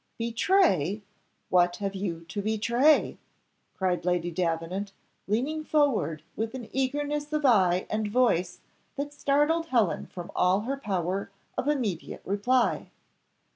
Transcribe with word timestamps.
"Betray! 0.17 1.03
What 1.49 1.75
have 1.75 1.93
you 1.93 2.21
to 2.29 2.41
betray?" 2.41 3.19
cried 3.77 4.03
Lady 4.03 4.31
Davenant, 4.31 4.93
leaning 5.27 5.63
forward 5.63 6.23
with 6.35 6.55
an 6.55 6.69
eagerness 6.71 7.31
of 7.31 7.45
eye 7.45 7.85
and 7.87 8.07
voice 8.09 8.61
that 8.95 9.13
startled 9.13 9.67
Helen 9.67 10.07
from 10.07 10.31
all 10.35 10.61
power 10.81 11.29
of 11.55 11.67
immediate 11.67 12.23
reply. 12.25 12.89